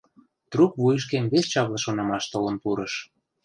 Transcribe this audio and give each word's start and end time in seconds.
Трук 0.51 0.71
вуйышкем 0.81 1.25
вес 1.31 1.45
чапле 1.51 1.77
шонымаш 1.83 2.23
толын 2.31 2.55
пурыш. 2.61 2.93